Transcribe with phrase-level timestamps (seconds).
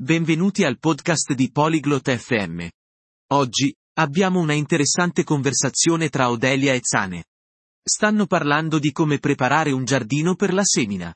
[0.00, 2.68] Benvenuti al podcast di Polyglot FM.
[3.32, 7.24] Oggi, abbiamo una interessante conversazione tra Odelia e Zane.
[7.82, 11.14] Stanno parlando di come preparare un giardino per la semina.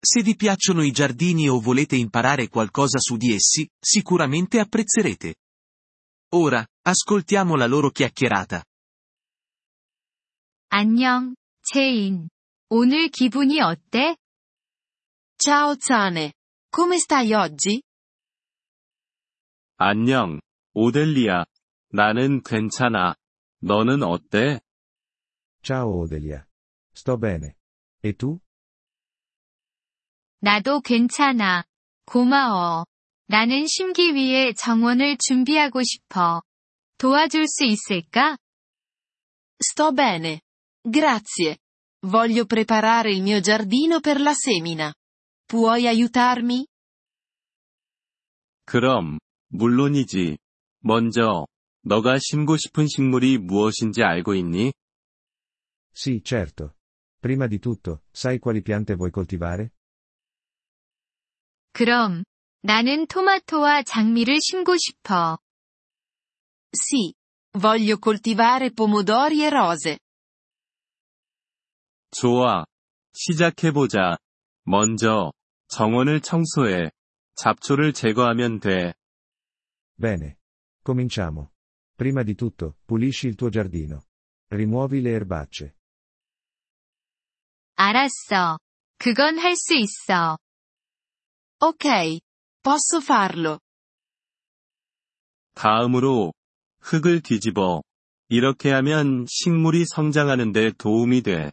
[0.00, 5.34] Se vi piacciono i giardini o volete imparare qualcosa su di essi, sicuramente apprezzerete.
[6.34, 8.64] Ora, ascoltiamo la loro chiacchierata.
[10.68, 12.28] 안녕, 체인.
[12.68, 14.16] 오늘 기분이 어때?
[15.36, 16.32] Ciao Zane.
[16.70, 17.80] Come stai oggi?
[19.81, 20.41] 안녕,
[20.73, 21.45] 오델리아.
[21.93, 23.15] 나는 괜찮아.
[23.61, 24.59] 너는 어때?
[25.63, 26.43] Ciao Odelia.
[26.93, 27.53] Sto bene.
[28.03, 28.41] E tu?
[30.41, 31.63] 나도 괜찮아.
[32.05, 32.83] 고마워.
[33.27, 36.41] 나는 심기 위해 정원을 준비하고 싶어.
[36.97, 38.37] 도와줄 수 있을까?
[39.63, 40.41] Sto bene.
[40.83, 41.57] Grazie.
[42.01, 44.93] Voglio preparare il mio giardino per la semina.
[45.47, 46.67] Puoi aiutarmi?
[48.65, 50.37] 그럼, 물론이지.
[50.79, 51.45] 먼저,
[51.83, 54.73] 너가 심고 싶은 식물이 무엇인지 알고 있니?
[55.93, 56.75] Sì, certo.
[57.19, 59.71] Prima di tutto, sai quali piante vuoi coltivare?
[61.73, 62.23] 그럼,
[62.61, 65.37] 나는 토마토와 장미를 심고 싶어.
[66.71, 67.13] Sì.
[67.51, 69.97] Voglio coltivare pomodori e rose.
[72.11, 72.65] 좋아.
[73.13, 74.17] 시작해보자.
[74.63, 75.31] 먼저,
[75.67, 76.91] 정원을 청소해.
[77.35, 78.93] 잡초를 제거하면 돼.
[79.98, 80.38] Bene.
[80.82, 81.52] Cominciamo.
[81.94, 84.06] Prima di tutto, pulisci il tuo giardino.
[84.48, 85.76] Rimuovi le erbacce.
[87.76, 88.58] 알았어.
[88.98, 90.38] 그건 할 수 있어.
[91.58, 92.20] Ok.
[92.62, 93.60] Posso farlo.
[95.54, 96.32] 다음으로,
[96.80, 97.82] 흙을 뒤집어.
[98.28, 101.52] 이렇게 하면 식물이 성장하는데 도움이 돼.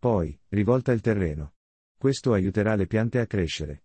[0.00, 1.52] Poi, rivolta il terreno.
[1.98, 3.82] Questo aiuterà le piante a crescere.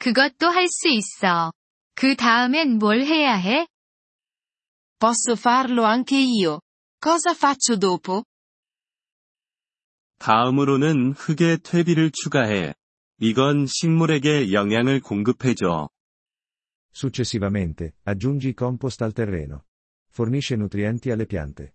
[0.00, 1.52] 그것도 할 수 있어.
[1.94, 3.66] 그 다음엔 뭘 해야 해?
[4.98, 6.60] Posso farlo anche io.
[6.98, 8.24] Cosa faccio dopo?
[10.18, 12.74] 다음으로는 흙에 퇴비를 추가해.
[13.18, 15.88] 이건 식물에게 영양을 공급해줘.
[16.94, 19.64] Successivamente, aggiungi compost al terreno.
[20.10, 21.72] Fornisce nutrienti alle piante.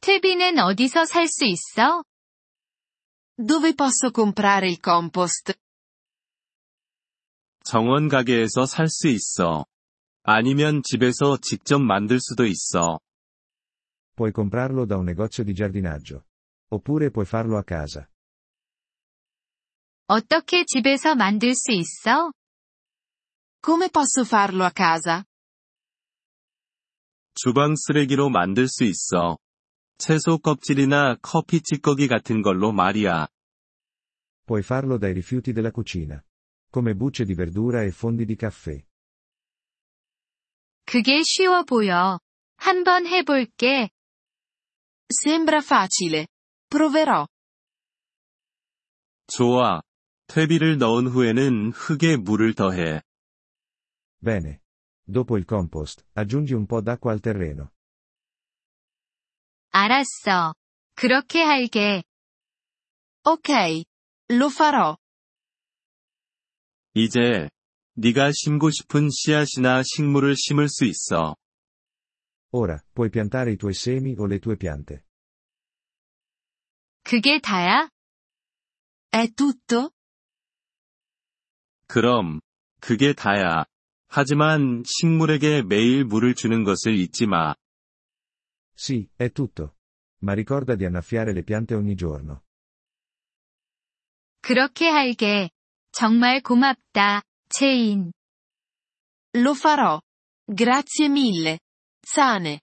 [0.00, 2.02] 퇴비는 어디서 살 수 있어?
[3.38, 5.54] Dove posso comprare il compost?
[7.66, 9.66] 정원 가게에서 살 수 있어.
[10.22, 13.00] 아니면 집에서 직접 만들 수도 있어.
[14.14, 16.24] Puoi comprarlo da un negozio di giardinaggio.
[16.70, 18.06] Oppure puoi farlo a casa.
[20.06, 22.30] 어떻게 집에서 만들 수 있어?
[23.64, 25.24] Come posso farlo a casa?
[27.34, 29.38] 주방 쓰레기로 만들 수 있어.
[29.98, 33.26] 채소 껍질이나 커피 찌꺼기 같은 걸로 말이야.
[34.46, 36.22] Puoi farlo dai rifiuti della cucina.
[36.75, 38.83] Come bucce di verdura e fondi di caffè.
[40.85, 42.19] 그게 쉬워 보여.
[42.57, 43.89] 한번 해볼게.
[45.07, 46.27] Sembra facile.
[46.69, 47.27] Proverò.
[49.27, 49.81] 좋아.
[50.27, 53.01] 퇴비를 넣은 후에는 흙에 물을 더해.
[54.23, 54.61] Bene.
[55.03, 57.71] Dopo il compost, aggiungi un po' d'acqua al terreno.
[59.71, 60.53] 알았어.
[60.95, 62.03] 그렇게 할게.
[63.23, 63.83] Ok.
[64.29, 64.97] Lo farò.
[66.98, 67.50] 이제,
[67.96, 71.36] 네가 심고 싶은 씨앗이나 식물을 심을 수 있어.
[72.52, 75.02] Ora, puoi piantare i tuoi semi o le tue piante.
[77.02, 77.90] 그게 다야?
[79.10, 79.90] È tutto?
[81.86, 82.40] 그럼,
[82.80, 83.66] 그게 다야.
[84.08, 87.54] 하지만 식물에게 매일 물을 주는 것을 잊지 마.
[88.74, 89.76] Sì, è tutto.
[90.22, 92.42] Ma ricorda di annaffiare le piante ogni giorno.
[94.40, 95.50] 그렇게 할게.
[95.98, 98.12] 정말 고맙다, 체인.
[99.34, 100.02] Lo farò.
[100.46, 101.58] Grazie mille.
[102.06, 102.60] Zane.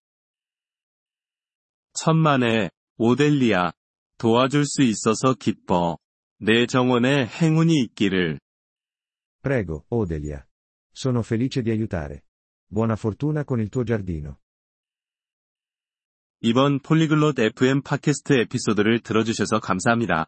[1.94, 3.72] 천만에, 오델리아.
[4.20, 5.98] 도와줄 수 있어서 기뻐.
[6.38, 8.40] 내 정원에 행운이 있기를.
[9.42, 10.46] Prego, Odelia.
[10.92, 12.26] Sono felice di aiutare.
[12.68, 14.38] Buona fortuna con il tuo giardino.
[16.42, 20.28] 이번 폴리글롯 FM 팟캐스트 에피소드를 들어주셔서 감사합니다.